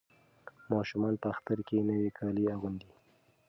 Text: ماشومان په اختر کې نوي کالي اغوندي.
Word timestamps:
ماشومان 0.71 1.13
په 1.21 1.27
اختر 1.33 1.57
کې 1.67 1.77
نوي 1.89 2.09
کالي 2.17 2.45
اغوندي. 2.55 2.91